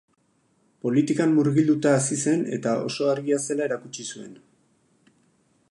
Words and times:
Politikan 0.85 1.35
murgilduta 1.39 1.91
hazi 1.97 2.17
zen 2.25 2.41
eta 2.59 2.73
oso 2.87 3.11
argia 3.13 3.41
zela 3.49 3.69
erakutsi 3.69 4.07
zuen. 4.15 4.35